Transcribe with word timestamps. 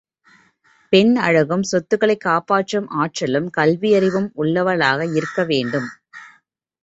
பெண் 0.93 1.15
அழகும், 1.17 1.63
சொத்துக்களைக் 1.63 2.19
காப்பாற்றும் 2.19 2.87
ஆற்றலும், 2.95 3.49
கல்வியறிவும் 3.57 4.29
உள்ளவளாக 4.33 5.05
இருக்க 5.13 5.43
வேண்டும். 5.43 5.89